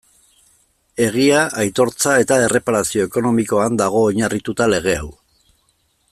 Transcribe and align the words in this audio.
Egia, 1.07 1.41
aitortza 1.63 2.15
eta 2.23 2.39
erreparazio 2.45 3.05
ekonomikoan 3.09 3.79
dago 3.85 4.01
oinarrituta 4.09 4.71
lege 4.75 4.97
hau. 5.03 5.11